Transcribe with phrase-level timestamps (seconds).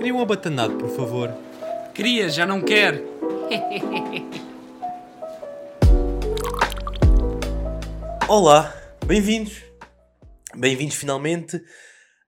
[0.00, 1.28] Queria um abatanado, por favor.
[1.92, 3.02] Queria, já não quer.
[8.26, 8.74] Olá,
[9.04, 9.62] bem-vindos.
[10.56, 11.62] Bem-vindos finalmente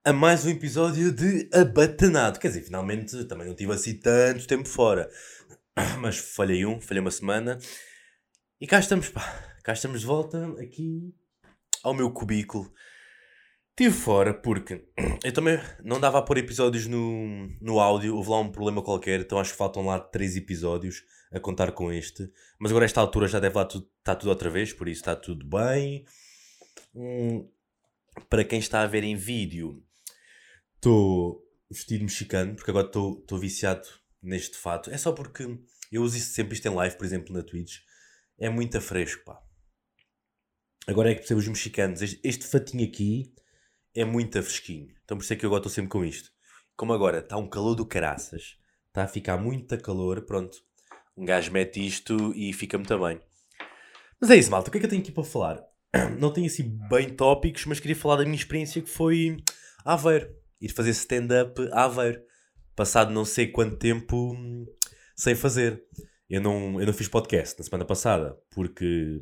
[0.05, 2.39] a mais um episódio de Abatanado.
[2.39, 5.09] Quer dizer, finalmente também não tive assim tanto tempo fora.
[5.99, 7.57] Mas falhei um, falhei uma semana.
[8.61, 9.23] E cá estamos, pá.
[9.63, 11.11] Cá estamos de volta aqui
[11.83, 12.71] ao meu cubículo.
[13.75, 14.85] Estive fora porque
[15.23, 19.21] eu também não dava a pôr episódios no, no áudio, houve lá um problema qualquer,
[19.21, 22.31] então acho que faltam lá três episódios a contar com este.
[22.59, 25.01] Mas agora, a esta altura, já deve lá tudo, está tudo outra vez, por isso
[25.01, 26.05] está tudo bem.
[26.93, 27.49] Hum,
[28.29, 29.83] para quem está a ver em vídeo,
[30.75, 33.87] estou vestido mexicano, porque agora estou viciado
[34.21, 34.91] neste fato.
[34.91, 35.57] É só porque
[35.91, 37.79] eu uso isso sempre isto em live, por exemplo, na Twitch.
[38.37, 39.41] É muito fresco, pá.
[40.85, 42.03] Agora é que percebo os mexicanos.
[42.03, 43.33] Este, este fatinho aqui
[43.95, 44.93] é muito fresquinho.
[45.03, 46.31] Então por isso é que eu agora estou sempre com isto.
[46.75, 48.57] Como agora está um calor do caraças,
[48.87, 50.57] está a ficar muito calor, pronto.
[51.15, 53.21] Um gajo mete isto e fica muito bem.
[54.19, 54.69] Mas é isso, malta.
[54.69, 55.63] O que é que eu tenho aqui para falar?
[56.17, 59.37] Não tenho assim bem tópicos, mas queria falar da minha experiência que foi
[59.85, 60.33] Aveiro.
[60.59, 62.21] Ir fazer stand-up a Aveiro.
[62.75, 64.65] Passado não sei quanto tempo hum,
[65.15, 65.83] sem fazer.
[66.27, 69.21] Eu não, eu não fiz podcast na semana passada, porque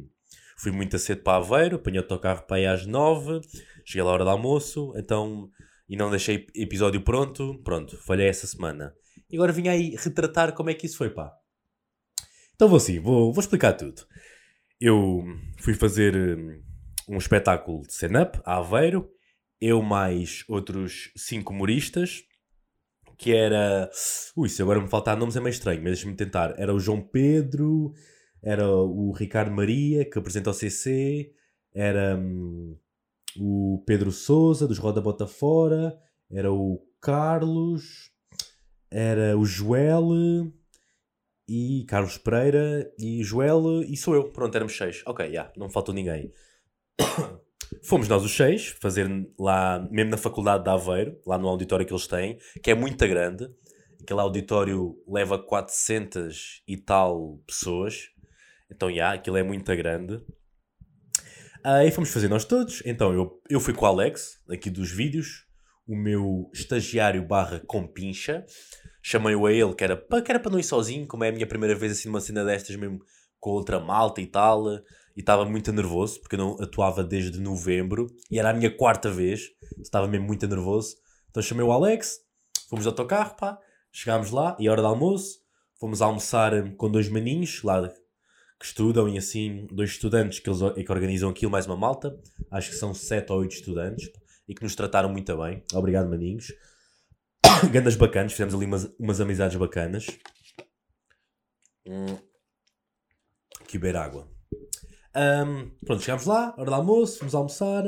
[0.57, 3.41] fui muito cedo para Aveiro, apanhei o autocarro para aí às nove,
[3.85, 5.49] cheguei à hora do almoço, então,
[5.87, 8.93] e não deixei episódio pronto, pronto, falhei essa semana.
[9.29, 11.31] E agora vim aí retratar como é que isso foi, pá.
[12.55, 14.05] Então vou assim, vou, vou explicar tudo.
[14.79, 15.23] Eu
[15.59, 16.61] fui fazer hum,
[17.09, 19.09] um espetáculo de stand-up a Aveiro,
[19.59, 22.23] eu mais outros cinco humoristas,
[23.17, 23.89] que era...
[24.35, 26.55] Ui, se agora me faltar nomes é meio estranho, mas deixa-me tentar.
[26.57, 27.93] Era o João Pedro,
[28.41, 31.33] era o Ricardo Maria, que apresenta o CC,
[31.73, 32.75] era hum,
[33.37, 35.97] o Pedro Souza, dos Roda Bota Fora,
[36.29, 38.11] era o Carlos,
[38.89, 40.51] era o Joel
[41.47, 44.31] e Carlos Pereira e Joel e sou eu.
[44.31, 45.03] Pronto, éramos seis.
[45.05, 46.31] Ok, já, yeah, não faltou ninguém.
[47.83, 49.07] Fomos nós os seis, fazer
[49.39, 52.97] lá, mesmo na faculdade de Aveiro, lá no auditório que eles têm, que é muito
[53.07, 53.49] grande.
[54.01, 58.10] Aquele auditório leva 400 e tal pessoas.
[58.71, 60.23] Então, já, yeah, aquilo é muito grande.
[61.63, 62.81] Aí uh, fomos fazer nós todos.
[62.85, 65.45] Então, eu, eu fui com o Alex, aqui dos vídeos,
[65.87, 68.45] o meu estagiário barra compincha.
[69.03, 71.45] Chamei-o a ele, que era, que era para não ir sozinho, como é a minha
[71.45, 72.99] primeira vez assim numa cena destas, mesmo
[73.39, 74.67] com outra malta e tal.
[75.15, 78.07] E estava muito nervoso, porque eu não atuava desde novembro.
[78.29, 79.49] E era a minha quarta vez.
[79.79, 80.95] Estava mesmo muito nervoso.
[81.29, 82.19] Então chamei o Alex,
[82.69, 83.59] fomos ao autocarro, pá.
[83.91, 85.41] Chegámos lá, e a hora de almoço.
[85.79, 87.91] Fomos almoçar com dois maninhos, lá
[88.61, 92.15] que estudam e assim, dois estudantes que, eles, que organizam aquilo, mais uma malta,
[92.51, 94.11] acho que são sete ou oito estudantes,
[94.47, 95.63] e que nos trataram muito bem.
[95.73, 96.53] Obrigado, maninhos.
[97.71, 100.05] Gandas bacanas, fizemos ali umas, umas amizades bacanas.
[101.87, 102.19] Hum.
[103.67, 104.29] Que beber água.
[105.15, 107.83] Um, pronto, chegámos lá, hora do almoço, fomos almoçar,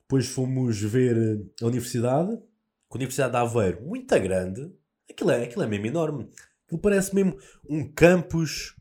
[0.00, 4.72] depois fomos ver a universidade, a Universidade de Aveiro, muito grande,
[5.10, 6.30] aquilo é, aquilo é mesmo enorme.
[6.64, 7.36] Aquilo parece mesmo
[7.68, 8.76] um campus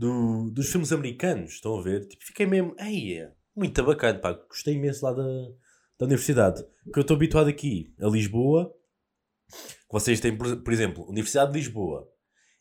[0.00, 2.06] do, dos filmes americanos, estão a ver?
[2.06, 5.22] Tipo, fiquei mesmo, ei, muito bacana, pá, gostei imenso lá da,
[5.98, 6.64] da universidade.
[6.84, 8.74] Porque eu estou habituado aqui a Lisboa,
[9.50, 12.08] que vocês têm, por, por exemplo, Universidade de Lisboa,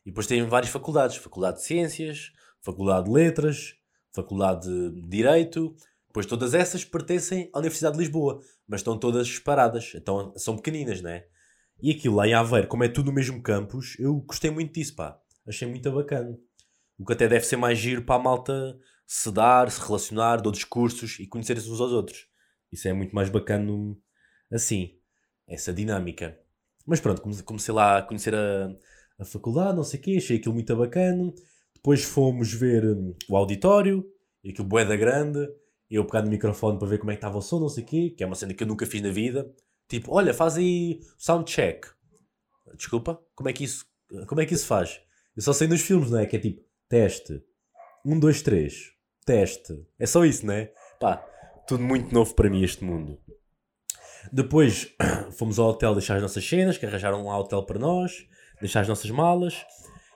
[0.05, 3.73] e depois têm várias faculdades: Faculdade de Ciências, Faculdade de Letras,
[4.13, 5.73] Faculdade de Direito.
[6.07, 11.01] Depois todas essas pertencem à Universidade de Lisboa, mas estão todas separadas, então são pequeninas,
[11.01, 11.23] né?
[11.81, 14.95] E aquilo lá em Aveiro, como é tudo no mesmo campus, eu gostei muito disso,
[14.95, 15.17] pá.
[15.47, 16.37] Achei muito bacana.
[16.99, 18.77] O que até deve ser mais giro para a malta
[19.07, 22.27] se dar, se relacionar, dar discursos e conhecerem-se uns aos outros.
[22.71, 23.71] Isso é muito mais bacana
[24.51, 24.99] assim,
[25.47, 26.37] essa dinâmica.
[26.85, 28.75] Mas pronto, comecei lá a conhecer a,
[29.17, 31.33] a faculdade, não sei o quê, achei aquilo muito bacana.
[31.73, 34.05] Depois fomos ver hum, o auditório,
[34.43, 35.39] e aquilo bué da grande,
[35.89, 37.87] eu pegar no microfone para ver como é que estava o som, não sei o
[37.87, 39.49] quê, que é uma cena que eu nunca fiz na vida.
[39.87, 41.87] Tipo, olha, faz aí soundcheck.
[42.75, 43.85] Desculpa, como é que isso,
[44.27, 45.01] como é que isso faz?
[45.35, 46.25] Eu só sei nos filmes, não é?
[46.25, 47.43] Que é tipo, teste.
[48.03, 48.91] Um, dois, três.
[49.25, 49.85] Teste.
[49.99, 50.73] É só isso, não é?
[50.99, 51.17] Pá,
[51.67, 53.21] tudo muito novo para mim este mundo.
[54.33, 54.91] Depois
[55.37, 58.11] fomos ao hotel deixar as nossas cenas, que arranjaram um hotel para nós,
[58.59, 59.63] deixar as nossas malas.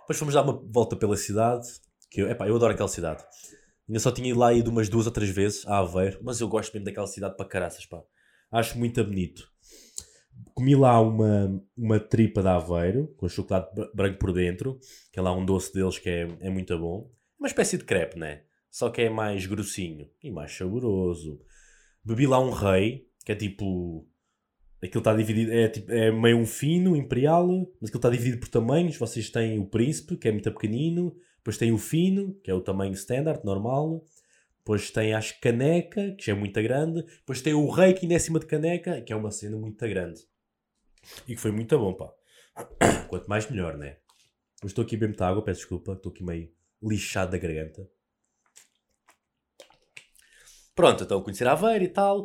[0.02, 1.68] Depois fomos dar uma volta pela cidade,
[2.10, 3.24] que eu, epá, eu adoro aquela cidade.
[3.88, 6.48] Ainda só tinha ido lá ido umas duas ou três vezes a Aveiro, mas eu
[6.48, 8.02] gosto mesmo daquela cidade para caraças, pá.
[8.52, 9.53] Acho muito bonito.
[10.54, 14.80] Comi lá uma, uma tripa de Aveiro, com chocolate branco por dentro,
[15.12, 17.12] que é lá um doce deles que é, é muito bom.
[17.40, 18.44] Uma espécie de crepe, né?
[18.70, 21.40] Só que é mais grossinho e mais saboroso.
[22.04, 24.08] Bebi lá um rei, que é tipo.
[24.82, 27.48] aquilo está dividido, é, tipo, é meio um fino, imperial,
[27.80, 28.98] mas aquilo está dividido por tamanhos.
[28.98, 32.62] Vocês têm o príncipe, que é muito pequenino, depois tem o fino, que é o
[32.62, 34.04] tamanho standard, normal.
[34.60, 37.04] Depois tem as caneca, que já é muito grande.
[37.04, 39.86] Depois tem o rei que ainda é acima de caneca, que é uma cena muito
[39.88, 40.22] grande.
[41.28, 42.12] E que foi muito bom, pá.
[43.10, 43.98] Quanto mais melhor, né?
[44.62, 46.52] Mas estou aqui bem muita água, peço desculpa, estou aqui meio
[46.82, 47.90] lixado da garganta.
[50.76, 52.24] Pronto, então conhecer a Aveiro e tal.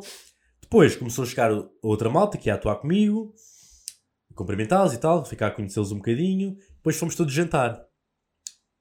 [0.61, 3.33] Depois começou a chegar outra malta que ia atuar comigo,
[4.33, 6.55] cumprimentá-los e tal, ficar a conhecê-los um bocadinho.
[6.75, 7.85] Depois fomos todos jantar.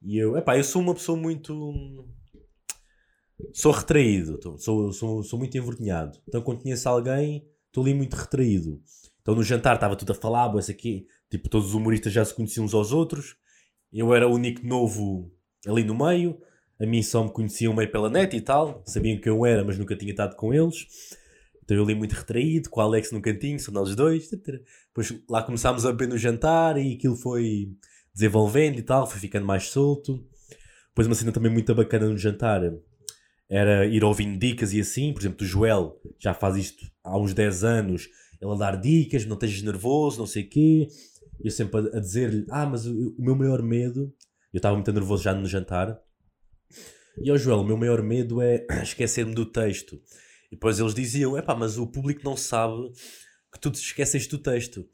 [0.03, 2.09] E eu, epá, eu sou uma pessoa muito.
[3.53, 6.19] Sou retraído, sou, sou, sou muito envergonhado.
[6.29, 8.83] Então quando conheço alguém, estou ali muito retraído.
[9.29, 12.33] Então no jantar estava tudo a falar, esse aqui, tipo, todos os humoristas já se
[12.33, 13.37] conheciam uns aos outros.
[13.93, 15.31] Eu era o único novo
[15.67, 16.41] ali no meio.
[16.81, 18.83] A mim só me conheciam meio pela net e tal.
[18.87, 20.87] Sabiam que eu era, mas nunca tinha estado com eles.
[21.63, 24.31] Então eu ali muito retraído, com o Alex no cantinho, são nós dois.
[24.31, 27.71] Depois lá começámos a beber no jantar e aquilo foi
[28.15, 30.25] desenvolvendo e tal, foi ficando mais solto.
[30.89, 32.63] Depois uma cena também muito bacana no jantar
[33.47, 35.13] era ir ouvindo dicas e assim.
[35.13, 38.09] Por exemplo, o Joel já faz isto há uns 10 anos.
[38.41, 40.89] Ele a dar dicas, não estejas nervoso, não sei o quê.
[41.43, 44.13] Eu sempre a, dizer-lhe, ah, mas o, o meu maior medo...
[44.53, 46.01] Eu estava muito nervoso já no jantar.
[47.21, 50.01] E ao Joel, o meu maior medo é esquecer-me do texto.
[50.51, 52.91] E depois eles diziam: é pá, mas o público não sabe
[53.53, 54.87] que tu te esqueceste do texto.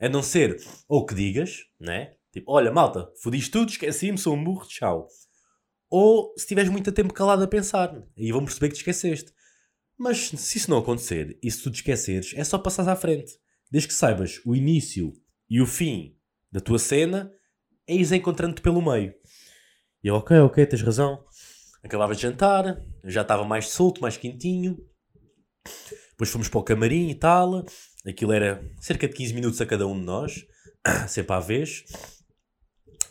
[0.00, 0.56] A não ser,
[0.88, 2.14] ou que digas, né?
[2.32, 5.06] Tipo, olha, malta, fodiste tudo, esqueci-me, sou um burro, tchau.
[5.90, 9.32] Ou se tiveres muito tempo calado a pensar, aí vão perceber que te esqueceste.
[10.02, 13.38] Mas se isso não acontecer e se tu te esqueceres, é só passar à frente.
[13.70, 15.12] Desde que saibas o início
[15.48, 16.16] e o fim
[16.50, 17.32] da tua cena,
[17.86, 19.14] é ir encontrando-te pelo meio.
[20.02, 21.24] E eu, ok, ok, tens razão.
[21.84, 24.76] Acabava de jantar, já estava mais solto, mais quentinho.
[26.10, 27.64] Depois fomos para o camarim e tal.
[28.04, 30.44] Aquilo era cerca de 15 minutos a cada um de nós,
[31.06, 31.84] sempre à vez,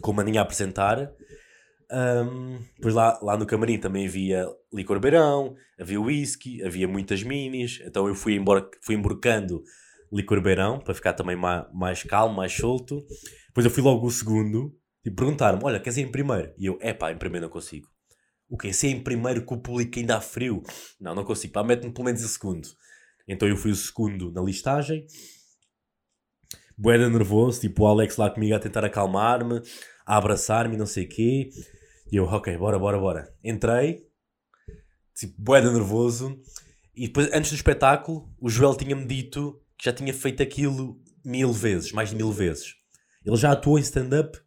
[0.02, 1.10] com uma maninha a apresentar.
[1.92, 7.82] Um, depois lá, lá no camarim também havia licor beirão, havia whisky, havia muitas minis.
[7.86, 9.62] Então eu fui, embora, fui emborcando
[10.12, 13.06] licor beirão para ficar também mais, mais calmo, mais solto.
[13.48, 14.74] Depois eu fui logo o segundo
[15.06, 16.54] e perguntaram-me: Olha, queres ir em primeiro?
[16.58, 17.88] E eu: É pá, em primeiro não consigo.
[18.50, 18.68] O que?
[18.68, 20.62] É em primeiro que o público ainda há frio?
[21.00, 21.54] Não, não consigo.
[21.54, 22.68] Pá, mete-me pelo menos em segundo.
[23.28, 25.06] Então eu fui o segundo na listagem.
[26.78, 29.62] Boeda nervoso, tipo o Alex lá comigo a tentar acalmar-me,
[30.06, 31.50] a abraçar-me não sei o quê.
[32.12, 33.34] E eu, ok, bora, bora, bora.
[33.44, 34.06] Entrei,
[35.16, 36.38] tipo, boeda nervoso.
[36.96, 41.54] E depois, antes do espetáculo, o Joel tinha-me dito que já tinha feito aquilo mil
[41.54, 42.76] vezes, mais de mil vezes.
[43.26, 44.38] Ele já atuou em stand-up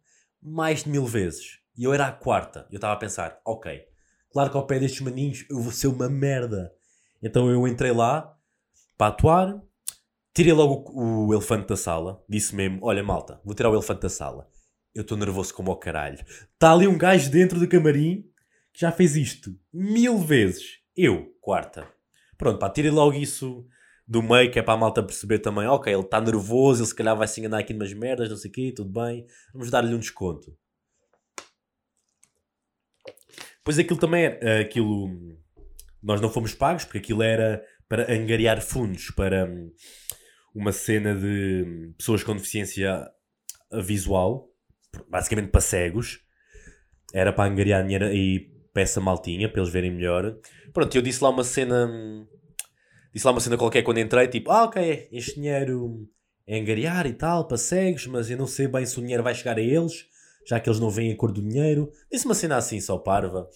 [0.41, 1.59] mais de mil vezes.
[1.77, 2.67] E eu era a quarta.
[2.69, 3.81] Eu estava a pensar, ok,
[4.35, 6.69] Claro que ao pé destes maninhos eu vou ser uma merda.
[7.23, 8.37] Então eu entrei lá
[8.97, 9.63] para atuar,
[10.33, 14.01] tirei logo o, o elefante da sala, disse mesmo: Olha malta, vou tirar o elefante
[14.01, 14.45] da sala.
[14.95, 16.17] Eu estou nervoso como o caralho.
[16.53, 18.23] Está ali um gajo dentro do camarim
[18.73, 20.79] que já fez isto mil vezes.
[20.95, 21.87] Eu, quarta.
[22.37, 23.67] Pronto, pá, tirei logo isso
[24.07, 26.95] do meio, que é para a malta perceber também, ok, ele está nervoso, ele se
[26.95, 29.93] calhar vai se enganar aqui umas merdas, não sei o quê, tudo bem, vamos dar-lhe
[29.93, 30.55] um desconto.
[33.65, 34.39] Pois aquilo também era.
[34.41, 35.09] Eh, aquilo.
[36.01, 39.71] Nós não fomos pagos, porque aquilo era para angariar fundos para hum,
[40.53, 43.09] uma cena de pessoas com deficiência
[43.83, 44.47] visual,
[45.09, 46.19] basicamente para cegos.
[47.13, 50.37] Era para angariar dinheiro e peça maltinha para eles verem melhor.
[50.73, 51.87] Pronto, eu disse lá uma cena.
[51.87, 52.27] Hum,
[53.13, 56.07] disse lá uma cena qualquer quando entrei, tipo, ah, ok, este dinheiro
[56.47, 59.33] é angariar e tal, para cegos, mas eu não sei bem se o dinheiro vai
[59.33, 60.07] chegar a eles
[60.45, 61.91] já que eles não veem a cor do dinheiro.
[62.11, 63.49] Disse uma cena assim, só parva.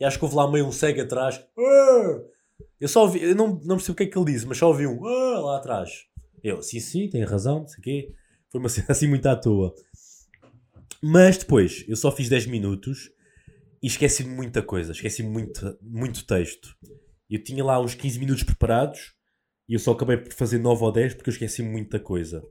[0.00, 1.44] E acho que houve lá meio um cego atrás.
[1.58, 2.20] Ah!
[2.80, 4.68] Eu só ouvi, eu não, não percebo o que é que ele disse, mas só
[4.68, 5.40] ouvi um ah!
[5.40, 6.06] lá atrás.
[6.42, 8.14] Eu, sim, sim, tem razão, não sei o quê.
[8.50, 9.74] Foi uma cena assim muito à toa.
[11.02, 13.10] Mas depois, eu só fiz 10 minutos
[13.82, 16.74] e esqueci-me muita coisa, esqueci-me muito, muito texto.
[17.30, 19.14] Eu tinha lá uns 15 minutos preparados
[19.68, 22.42] e eu só acabei por fazer 9 ou 10 porque eu esqueci-me muita coisa.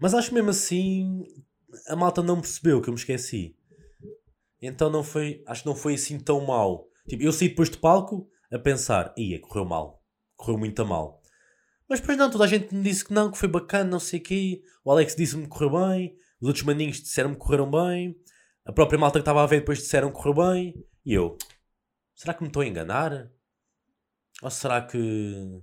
[0.00, 1.24] Mas acho que mesmo assim
[1.86, 3.56] a malta não percebeu que eu me esqueci.
[4.60, 6.88] Então não foi, acho que não foi assim tão mal.
[7.08, 10.02] Tipo, eu saí depois de palco a pensar, ia, correu mal.
[10.36, 11.20] Correu muito a mal.
[11.88, 14.20] Mas depois não, toda a gente me disse que não, que foi bacana, não sei
[14.20, 14.62] o quê.
[14.84, 16.16] O Alex disse-me que correu bem.
[16.42, 18.16] Os outros maninhos disseram-me que correram bem.
[18.66, 20.74] A própria malta que estava a ver depois disseram que correu bem.
[21.06, 21.38] E eu,
[22.16, 23.30] será que me estou a enganar?
[24.42, 25.62] Ou será que,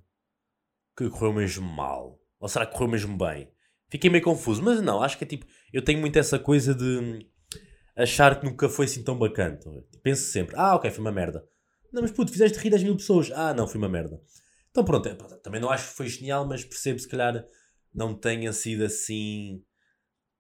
[0.98, 2.18] que correu mesmo mal?
[2.40, 3.52] Ou será que correu mesmo bem?
[3.90, 7.28] Fiquei meio confuso, mas não, acho que é tipo, eu tenho muito essa coisa de
[7.98, 9.60] achar que nunca foi assim tão bacana.
[10.02, 11.44] Penso sempre, ah, ok, foi uma merda.
[11.92, 13.30] Não, mas puto, fizeste rir 10 mil pessoas.
[13.34, 14.22] Ah, não, foi uma merda.
[14.72, 17.44] Então pronto, é, também não acho que foi genial, mas percebo se calhar
[17.94, 19.62] não tenha sido assim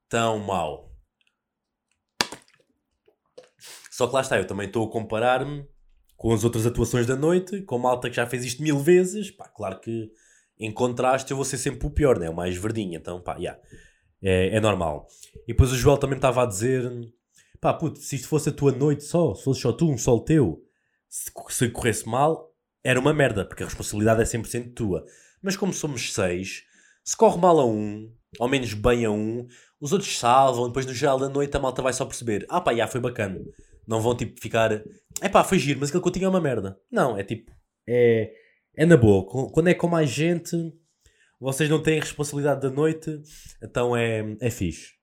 [0.09, 0.91] tão mau.
[3.91, 5.67] Só que lá está, eu também estou a comparar-me
[6.17, 9.31] com as outras atuações da noite, com malta que já fez isto mil vezes.
[9.31, 10.11] Pá, claro que
[10.59, 12.29] em contraste eu vou ser sempre o pior, né?
[12.29, 12.95] o mais verdinho.
[12.95, 13.59] Então, pá, yeah,
[14.21, 15.07] é, é normal.
[15.47, 16.89] E depois o Joel também estava a dizer:
[17.61, 20.21] pá, puto, se isto fosse a tua noite só, se fosse só tu, um sol
[20.21, 20.63] teu,
[21.07, 25.05] se, se corresse mal, era uma merda, porque a responsabilidade é 100% tua.
[25.41, 26.63] Mas como somos seis,
[27.03, 29.47] se corre mal a um, ao menos bem a um,
[29.79, 32.73] os outros salvam, depois no geral da noite a malta vai só perceber: ah pá,
[32.73, 33.39] já foi bacana.
[33.87, 34.83] Não vão tipo ficar,
[35.21, 36.77] é pá, foi giro, mas aquele continho é uma merda.
[36.91, 37.51] Não, é tipo,
[37.87, 38.31] é,
[38.75, 39.25] é na boa.
[39.51, 40.55] Quando é com mais gente,
[41.39, 43.21] vocês não têm responsabilidade da noite,
[43.63, 44.93] então é, é fixe.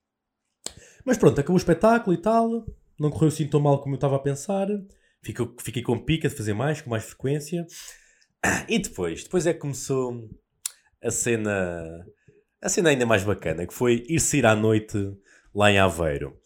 [1.05, 2.67] Mas pronto, acabou o espetáculo e tal.
[2.99, 4.69] Não correu assim tão mal como eu estava a pensar.
[5.23, 7.67] Fiquei, fiquei com pica de fazer mais, com mais frequência.
[8.69, 10.29] E depois, depois é que começou
[11.03, 12.05] a cena,
[12.67, 14.97] a cena ainda mais bacana, que foi ir sair à noite
[15.55, 16.37] lá em Aveiro.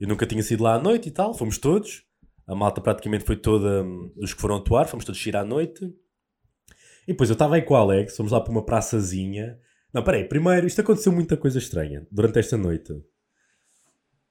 [0.00, 2.04] Eu nunca tinha sido lá à noite e tal, fomos todos.
[2.46, 3.84] A malta praticamente foi toda
[4.16, 5.84] os que foram atuar, fomos todos sair à noite.
[7.06, 9.58] E depois eu estava aí com o Alex, fomos lá para uma praçazinha.
[9.92, 12.94] Não, peraí, primeiro, isto aconteceu muita coisa estranha durante esta noite.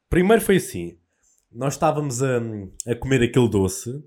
[0.09, 0.97] Primeiro foi assim:
[1.51, 2.39] nós estávamos a,
[2.87, 4.03] a comer aquele doce,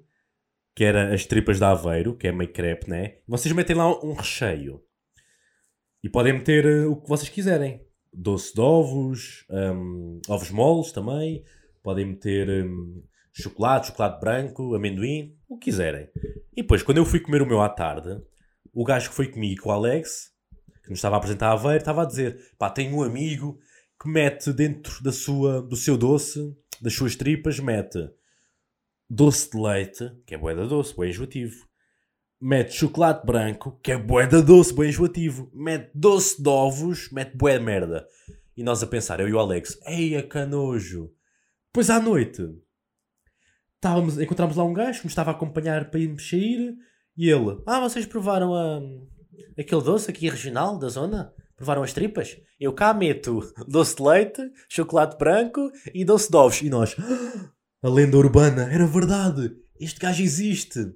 [0.74, 3.18] que era as tripas de Aveiro, que é meio crepe, né?
[3.28, 4.82] Vocês metem lá um recheio.
[6.02, 7.84] E podem meter uh, o que vocês quiserem.
[8.12, 11.44] Doce de ovos, um, ovos moles também.
[11.82, 13.02] Podem meter um,
[13.32, 16.08] chocolate, chocolate branco, amendoim, o que quiserem.
[16.56, 18.20] E depois, quando eu fui comer o meu à tarde,
[18.72, 20.32] o gajo que foi comigo, com o Alex,
[20.82, 23.58] que nos estava a apresentar a Aveiro, estava a dizer: pá, tenho um amigo
[24.00, 28.10] que mete dentro da sua, do seu doce, das suas tripas, mete
[29.08, 31.69] doce de leite, que é boeda doce, bem enjoativo.
[32.42, 35.50] Mete chocolate branco, que é boeda doce, bem enjoativo.
[35.52, 38.06] Mete doce de ovos, mete bué de merda.
[38.56, 41.12] E nós a pensar, eu e o Alex, eia canojo.
[41.70, 42.42] Pois à noite,
[43.74, 46.74] estávamos, encontramos lá um gajo que nos estava a acompanhar para irmos sair
[47.14, 48.80] e ele, ah, vocês provaram a,
[49.58, 51.34] aquele doce aqui regional da zona?
[51.54, 52.38] Provaram as tripas?
[52.58, 56.62] Eu cá meto doce de leite, chocolate branco e doce de ovos.
[56.62, 57.50] E nós, ah,
[57.82, 59.54] a lenda urbana, era verdade.
[59.78, 60.90] Este gajo existe.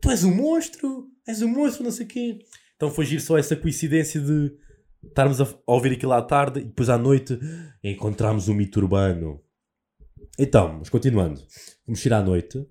[0.00, 2.38] Tu és um monstro, és um monstro, não sei o quê.
[2.76, 4.52] Então foi giro só essa coincidência de
[5.02, 7.38] estarmos a ouvir aquilo à tarde e depois à noite
[7.82, 9.42] encontramos o mito urbano.
[10.38, 11.42] Então, mas continuando,
[11.86, 12.66] vamos ir à noite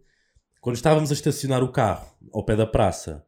[0.61, 3.25] quando estávamos a estacionar o carro ao pé da praça,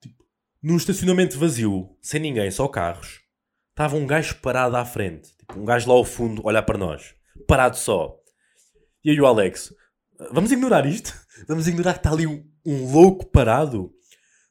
[0.00, 0.24] tipo,
[0.62, 3.20] num estacionamento vazio, sem ninguém, só carros,
[3.70, 5.36] estava um gajo parado à frente.
[5.36, 7.14] Tipo, um gajo lá ao fundo, olhar para nós.
[7.46, 8.18] Parado só.
[9.04, 9.74] E aí o Alex,
[10.32, 11.14] vamos ignorar isto?
[11.48, 13.90] Vamos ignorar que está ali um, um louco parado?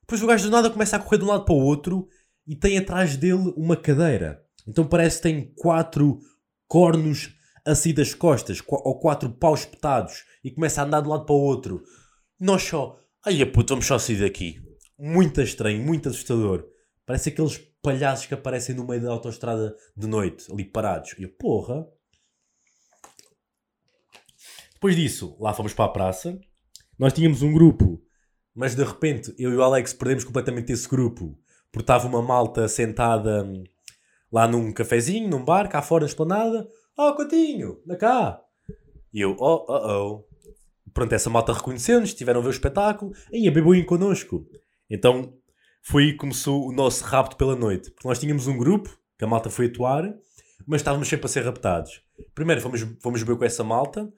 [0.01, 2.07] Depois o gajo do nada começa a correr de um lado para o outro
[2.47, 4.43] e tem atrás dele uma cadeira.
[4.67, 6.19] Então parece que tem quatro
[6.67, 11.25] cornos assim das costas, ou quatro paus petados, e começa a andar de um lado
[11.25, 11.83] para o outro.
[12.39, 14.61] Nós só, ai a puta, vamos só sair daqui.
[14.97, 16.65] Muito estranho, muito assustador.
[17.05, 21.13] Parece aqueles palhaços que aparecem no meio da autoestrada de noite, ali parados.
[21.19, 21.85] E eu, porra.
[24.73, 26.39] Depois disso, lá fomos para a praça.
[26.97, 28.01] Nós tínhamos um grupo,
[28.55, 31.37] mas de repente eu e o Alex perdemos completamente esse grupo.
[31.71, 33.63] Porque estava uma malta sentada hum,
[34.31, 36.67] lá num cafezinho, num bar, cá fora da esplanada.
[36.97, 38.41] Oh, Coutinho, da cá.
[39.13, 40.27] E eu, oh, oh, oh.
[40.93, 44.47] Pronto, essa malta reconheceu-nos, estiveram a ver o espetáculo, e a bebeu connosco.
[44.89, 45.33] Então
[45.83, 47.91] foi aí que começou o nosso rapto pela noite.
[47.91, 50.11] Porque nós tínhamos um grupo, que a malta foi atuar,
[50.65, 52.01] mas estávamos sempre a ser raptados.
[52.33, 54.11] Primeiro fomos, fomos beber com essa malta,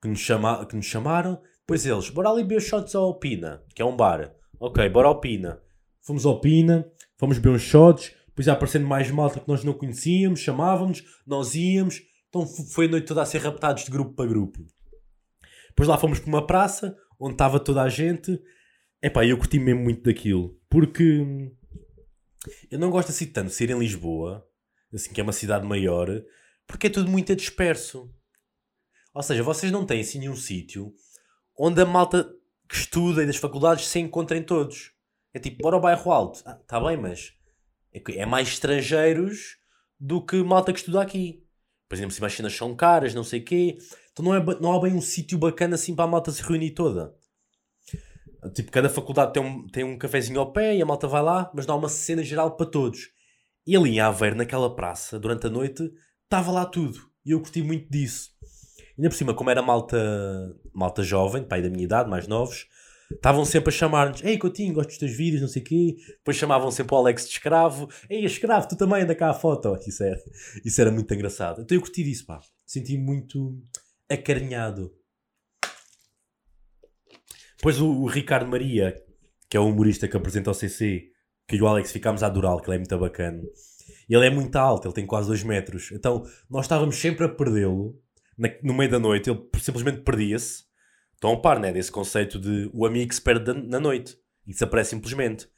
[0.00, 3.80] que nos, chama, que nos chamaram, depois eles, bora ali beber shots ao Pina, que
[3.80, 4.34] é um bar.
[4.60, 5.62] Ok, bora ao Pina.
[6.02, 10.40] Fomos ao Pina, fomos beber uns shots, depois aparecendo mais malta que nós não conhecíamos,
[10.40, 12.02] chamávamos, nós íamos.
[12.28, 14.62] Então foi a noite toda a ser raptados de grupo para grupo.
[15.70, 18.38] Depois lá fomos para uma praça, onde estava toda a gente.
[19.02, 20.60] Epá, eu curti mesmo muito daquilo.
[20.68, 21.50] Porque hum,
[22.70, 24.46] eu não gosto assim tanto de ser em Lisboa,
[24.92, 26.08] assim que é uma cidade maior,
[26.66, 28.12] porque é tudo muito disperso.
[29.14, 30.92] Ou seja, vocês não têm assim nenhum sítio
[31.58, 32.28] onde a malta
[32.68, 34.92] que estuda e das faculdades se encontrem todos.
[35.32, 36.42] É tipo, bora ao bairro alto.
[36.44, 37.32] Ah, tá bem, mas
[37.92, 39.56] é, é mais estrangeiros
[39.98, 41.44] do que malta que estuda aqui.
[41.88, 43.78] Por exemplo, se as cenas são caras, não sei o quê.
[44.12, 46.70] Então não, é, não há bem um sítio bacana assim para a malta se reunir
[46.70, 47.14] toda.
[48.54, 51.50] Tipo, cada faculdade tem um, tem um cafezinho ao pé e a malta vai lá,
[51.54, 53.10] mas não há uma cena geral para todos.
[53.66, 55.90] E ali em Aveiro, naquela praça, durante a noite,
[56.24, 56.98] estava lá tudo.
[57.24, 58.30] E eu curti muito disso.
[58.96, 59.98] Ainda por cima, como era malta,
[60.72, 62.68] malta jovem, pai da minha idade, mais novos,
[63.10, 65.96] estavam sempre a chamar-nos: Ei, Coutinho, gosto dos teus vídeos, não sei o quê.
[66.18, 69.76] Depois chamavam sempre o Alex de escravo: Ei, escravo, tu também anda cá a foto.
[69.86, 70.20] Isso era,
[70.64, 71.62] isso era muito engraçado.
[71.62, 72.40] Então eu curti disso, pá.
[72.64, 73.60] Senti muito
[74.08, 74.92] acarinhado.
[77.56, 78.94] Depois o, o Ricardo Maria,
[79.48, 81.10] que é o humorista que apresenta o CC,
[81.48, 83.42] que o Alex ficámos a adorá-lo, que ele é muito bacana.
[84.08, 85.90] Ele é muito alto, ele tem quase 2 metros.
[85.92, 87.98] Então nós estávamos sempre a perdê-lo
[88.62, 89.30] no meio da noite.
[89.30, 90.64] Ele simplesmente perdia-se.
[91.14, 91.72] Estão a par, né?
[91.72, 95.48] Desse conceito de o amigo que se perde na noite e desaparece simplesmente.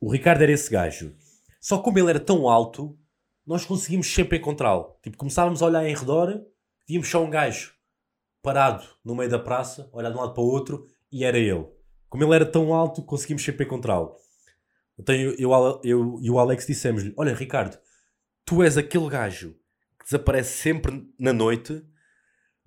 [0.00, 1.14] O Ricardo era esse gajo.
[1.60, 2.98] Só como ele era tão alto,
[3.46, 4.96] nós conseguimos sempre encontrá-lo.
[5.02, 6.44] Tipo, começávamos a olhar em redor,
[6.86, 7.72] víamos só um gajo
[8.42, 11.66] parado no meio da praça, olhar de um lado para o outro, e era ele.
[12.10, 14.14] Como ele era tão alto, conseguimos sempre encontrá-lo.
[14.98, 17.78] Então eu, eu, eu e o Alex dissemos-lhe: Olha, Ricardo,
[18.44, 19.56] tu és aquele gajo
[20.04, 21.82] que desaparece sempre na noite,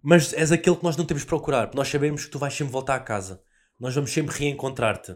[0.01, 2.53] mas és aquele que nós não temos de procurar, porque nós sabemos que tu vais
[2.53, 3.43] sempre voltar a casa.
[3.79, 5.15] Nós vamos sempre reencontrar-te.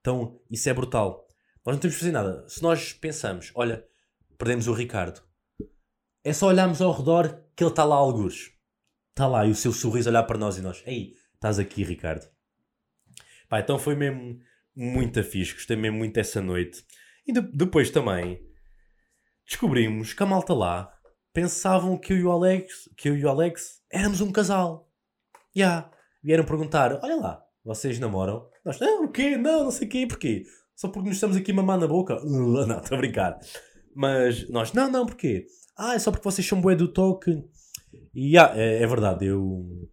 [0.00, 1.28] Então isso é brutal.
[1.64, 2.48] Nós não temos de fazer nada.
[2.48, 3.84] Se nós pensamos: Olha,
[4.38, 5.22] perdemos o Ricardo,
[6.24, 8.50] é só olharmos ao redor que ele está lá, algures.
[9.10, 12.26] Está lá, e o seu sorriso olhar para nós e nós: Ei, estás aqui, Ricardo.
[13.48, 14.40] Pá, então foi mesmo
[14.74, 16.82] muito fixe, gostei mesmo muito dessa noite.
[17.26, 18.40] E de, depois também
[19.46, 20.92] descobrimos que a malta lá
[21.32, 24.88] pensavam que eu e o Alex, que eu e o Alex éramos um casal.
[25.54, 25.62] Já.
[25.62, 25.90] Yeah.
[26.22, 28.48] Vieram perguntar: olha lá, vocês namoram?
[28.64, 29.36] Nós, não, o quê?
[29.36, 30.44] Não, não sei o quê, porquê?
[30.74, 32.18] Só porque nos estamos aqui a mamar na boca?
[32.24, 33.38] Não, estou a brincar.
[33.94, 35.46] Mas nós, não, não, porquê?
[35.76, 37.44] Ah, é só porque vocês são bué do toque.
[38.14, 39.88] E yeah, é, é verdade, eu,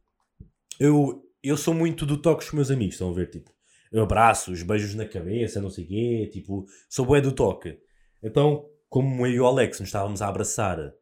[0.79, 3.29] eu, eu sou muito do toque com os meus amigos, estão a ver?
[3.29, 3.51] Tipo,
[3.91, 7.77] eu abraço, os beijos na cabeça, não sei o quê, tipo, sou bué do toque.
[8.23, 10.93] Então, como eu e o Alex nos estávamos a abraçar,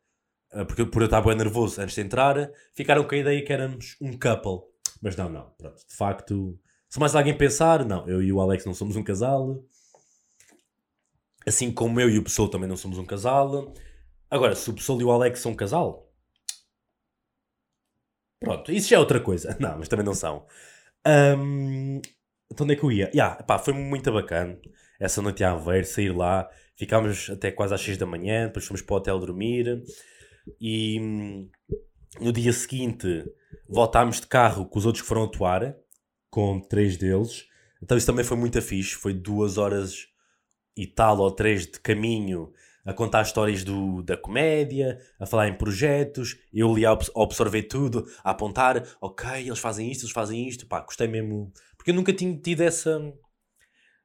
[0.68, 3.98] porque por eu estar bem nervoso antes de entrar, ficaram com a ideia que éramos
[4.02, 4.68] um couple.
[5.02, 8.66] Mas não, não, pronto, de facto, se mais alguém pensar, não, eu e o Alex
[8.66, 9.64] não somos um casal.
[11.46, 13.74] Assim como eu e o Pessoa também não somos um casal.
[14.30, 16.10] Agora, se o Pessoa e o Alex são um casal,
[18.40, 19.56] pronto, isso já é outra coisa.
[19.60, 20.46] Não, mas também não são.
[21.06, 22.02] Um,
[22.52, 23.10] então onde é que eu ia?
[23.14, 24.58] Yeah, pá, foi muito bacana.
[25.00, 26.50] Essa noite a ver, sair lá.
[26.76, 29.84] Ficámos até quase às 6 da manhã, depois fomos para o hotel dormir.
[30.60, 31.50] E hum,
[32.20, 33.26] no dia seguinte
[33.68, 35.76] voltámos de carro com os outros que foram atuar,
[36.30, 37.46] com três deles.
[37.82, 38.96] Então isso também foi muito fixe.
[38.96, 40.08] Foi duas horas
[40.76, 42.54] e tal ou três de caminho
[42.88, 48.08] a contar histórias do, da comédia, a falar em projetos, eu ali a absorver tudo,
[48.24, 52.14] a apontar, ok, eles fazem isto, eles fazem isto, pá, gostei mesmo, porque eu nunca
[52.14, 53.14] tinha tido essa.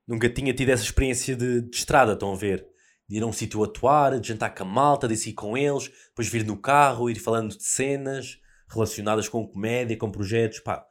[0.05, 2.66] Nunca tinha tido essa experiência de, de estrada, estão a ver?
[3.08, 5.88] De ir a um sítio atuar, de jantar com a malta, de ir com eles,
[6.08, 8.38] depois vir no carro, ir falando de cenas
[8.68, 10.86] relacionadas com comédia, com projetos, pá.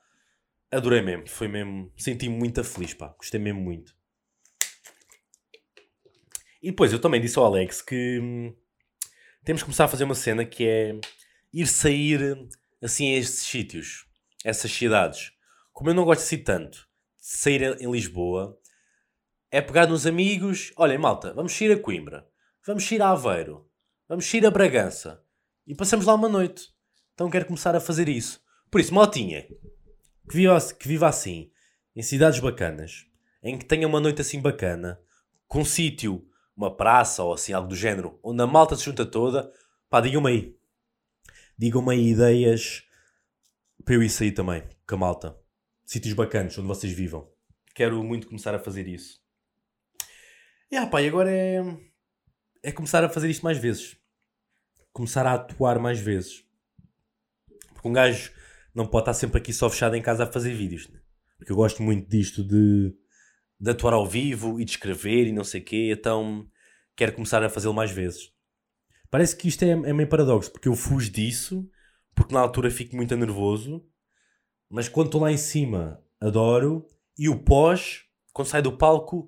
[0.71, 1.91] Adorei mesmo, foi mesmo.
[1.97, 3.13] Senti-me muito feliz, pá.
[3.17, 3.95] Gostei mesmo muito.
[6.61, 8.55] E depois eu também disse ao Alex que hum,
[9.43, 10.99] temos que começar a fazer uma cena que é
[11.51, 12.47] ir sair
[12.81, 14.05] assim a estes sítios,
[14.45, 15.33] essas cidades
[15.81, 18.55] como eu não gosto assim tanto de sair em Lisboa,
[19.51, 22.27] é pegar nos amigos, olhem malta, vamos sair a Coimbra,
[22.65, 23.69] vamos sair a Aveiro,
[24.07, 25.23] vamos sair a Bragança
[25.67, 26.69] e passamos lá uma noite.
[27.13, 28.41] Então quero começar a fazer isso.
[28.71, 29.43] Por isso, maltinha,
[30.29, 31.51] que viva, que viva assim,
[31.95, 33.05] em cidades bacanas,
[33.43, 34.99] em que tenha uma noite assim bacana,
[35.47, 39.05] com um sítio, uma praça ou assim algo do género, onde a malta se junta
[39.05, 39.51] toda,
[39.89, 40.57] pá, digam-me aí.
[41.57, 42.83] Digam-me aí ideias
[43.83, 45.41] para eu ir sair também, com a malta
[45.91, 47.29] sítios bacanas onde vocês vivam.
[47.75, 49.20] Quero muito começar a fazer isso.
[50.71, 51.61] E ah, pá, e agora é,
[52.63, 53.97] é começar a fazer isto mais vezes.
[54.93, 56.45] Começar a atuar mais vezes.
[57.73, 58.31] Porque um gajo
[58.73, 60.87] não pode estar sempre aqui só fechado em casa a fazer vídeos.
[60.87, 60.99] Né?
[61.37, 62.95] Porque eu gosto muito disto de,
[63.59, 65.91] de atuar ao vivo e de escrever e não sei o quê.
[65.91, 66.47] Então
[66.95, 68.31] quero começar a fazê-lo mais vezes.
[69.09, 71.69] Parece que isto é, é meio paradoxo, porque eu fujo disso,
[72.15, 73.85] porque na altura fico muito nervoso
[74.71, 76.87] mas quando estou lá em cima, adoro.
[77.19, 79.27] E o pós, quando sai do palco,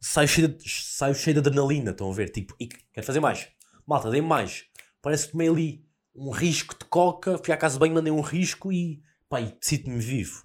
[0.00, 1.90] saio cheio de, saio cheio de adrenalina.
[1.90, 2.30] Estão a ver?
[2.30, 2.54] Tipo,
[2.92, 3.48] quero fazer mais.
[3.86, 4.64] Malta, dei mais.
[5.00, 5.84] Parece que tomei ali
[6.14, 9.98] um risco de coca, fui à casa banho, mandei um risco e, pá, e sinto-me
[9.98, 10.44] vivo.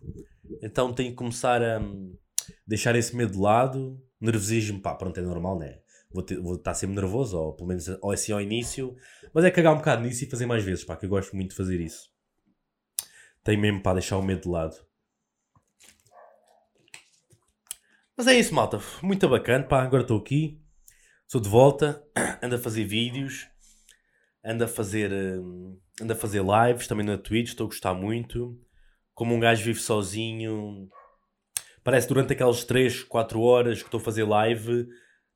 [0.61, 2.15] Então tenho que começar a um,
[2.65, 3.99] deixar esse medo de lado.
[4.21, 5.79] Nervosismo, pá, pronto, é normal, né?
[6.11, 8.95] Vou, ter, vou estar sempre nervoso, ou pelo menos ou assim ao início.
[9.33, 11.49] Mas é cagar um bocado nisso e fazer mais vezes, pá, que eu gosto muito
[11.49, 12.09] de fazer isso.
[13.43, 14.75] Tem mesmo para deixar o medo de lado.
[18.15, 18.79] Mas é isso, malta.
[19.01, 19.83] Muito bacana, pá.
[19.83, 20.61] Agora estou aqui.
[21.27, 22.03] Sou de volta.
[22.43, 23.47] Ando a fazer vídeos.
[24.45, 27.49] Ando a fazer, uh, ando a fazer lives também na Twitch.
[27.49, 28.59] Estou a gostar muito.
[29.13, 30.89] Como um gajo vive sozinho.
[31.83, 34.87] Parece durante aquelas 3, 4 horas que estou a fazer live,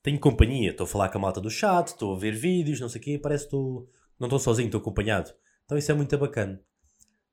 [0.02, 0.72] tenho companhia.
[0.72, 3.04] Estou a falar com a malta do chat, estou a ver vídeos, não sei o
[3.04, 3.20] quê.
[3.22, 5.32] Parece que estou, não estou sozinho, estou acompanhado.
[5.66, 6.62] Então isso é muito bacana.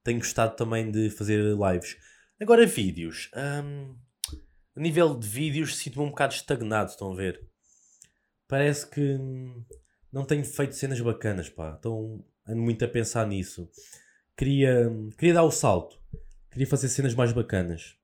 [0.02, 1.96] Tenho gostado também de fazer lives.
[2.40, 3.30] Agora, vídeos.
[3.36, 3.94] Hum,
[4.76, 7.40] a nível de vídeos, sinto-me um bocado estagnado, estão a ver?
[8.48, 9.18] Parece que
[10.12, 11.76] não tenho feito cenas bacanas, pá.
[11.78, 13.68] Então ando muito a pensar nisso.
[14.36, 15.98] Queria, queria dar o salto.
[16.50, 17.96] Queria fazer cenas mais bacanas.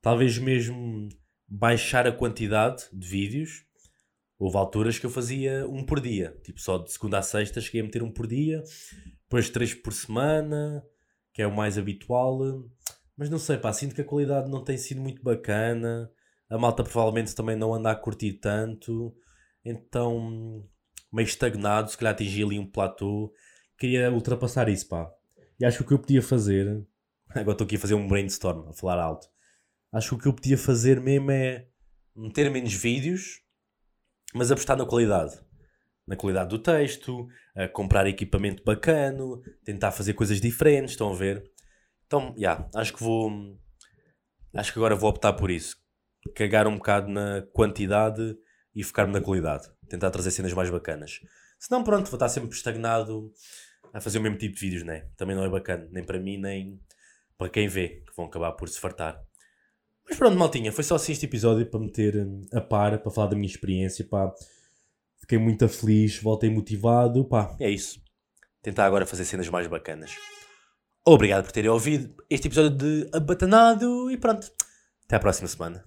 [0.00, 1.08] Talvez mesmo
[1.48, 3.64] baixar a quantidade de vídeos.
[4.38, 6.36] Houve alturas que eu fazia um por dia.
[6.42, 8.62] Tipo, só de segunda a sexta cheguei a meter um por dia.
[9.22, 10.84] Depois três por semana,
[11.32, 12.40] que é o mais habitual.
[13.16, 16.10] Mas não sei, pá, sinto que a qualidade não tem sido muito bacana.
[16.48, 19.14] A malta provavelmente também não anda a curtir tanto.
[19.64, 20.66] Então,
[21.12, 23.32] meio estagnado, se calhar atingi ali um platô.
[23.78, 25.10] Queria ultrapassar isso, pá.
[25.60, 26.84] E acho que o que eu podia fazer.
[27.30, 29.28] Agora estou aqui a fazer um brainstorm, a falar alto.
[29.92, 31.68] Acho que o que eu podia fazer mesmo é
[32.16, 33.42] meter menos vídeos,
[34.34, 35.38] mas apostar na qualidade.
[36.06, 37.28] Na qualidade do texto,
[37.72, 41.51] comprar equipamento bacano, tentar fazer coisas diferentes, estão a ver?
[42.12, 43.56] Então, já, yeah, acho que vou.
[44.52, 45.78] Acho que agora vou optar por isso.
[46.34, 48.36] Cagar um bocado na quantidade
[48.74, 49.66] e focar-me na qualidade.
[49.88, 51.20] Tentar trazer cenas mais bacanas.
[51.58, 53.32] Se não, pronto, vou estar sempre estagnado
[53.94, 55.08] a fazer o mesmo tipo de vídeos, né?
[55.16, 56.78] Também não é bacana, nem para mim, nem
[57.38, 59.18] para quem vê, que vão acabar por se fartar.
[60.06, 63.28] Mas pronto, maltinha, foi só assim este episódio para meter hum, a par, para falar
[63.28, 64.30] da minha experiência, pá.
[65.18, 68.02] Fiquei muito feliz, voltei motivado, pá, é isso.
[68.60, 70.14] Tentar agora fazer cenas mais bacanas.
[71.04, 74.48] Obrigado por terem ouvido este episódio de Abatanado e pronto.
[75.04, 75.84] Até à próxima semana.